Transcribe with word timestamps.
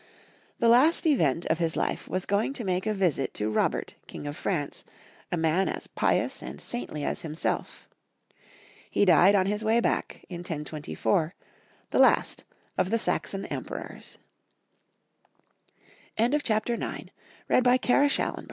The 0.57 0.67
last 0.67 1.05
event 1.05 1.45
of 1.45 1.59
his 1.59 1.75
life 1.75 2.07
was 2.07 2.25
going 2.25 2.53
to 2.53 2.63
make 2.63 2.87
a 2.87 2.93
visit 2.95 3.35
to 3.35 3.51
Robert, 3.51 3.93
King 4.07 4.25
of 4.25 4.35
France, 4.35 4.83
a 5.31 5.37
man 5.37 5.69
as 5.69 5.85
pious 5.85 6.41
and 6.41 6.59
saintly 6.59 7.03
as 7.03 7.21
himself. 7.21 7.87
He 8.89 9.05
died 9.05 9.35
on 9.35 9.45
his 9.45 9.63
way 9.63 9.79
back, 9.79 10.25
in 10.27 10.39
1024, 10.39 11.35
the 11.91 11.99
last 11.99 12.45
of 12.79 12.89
the 12.89 12.97
Saxon 12.97 13.45
Emperors. 13.45 14.17
CHAPTER 16.17 16.73
X. 16.73 17.09
THE 17.47 17.59
FRANCONIAN 17.59 18.11
LINE. 18.17 18.33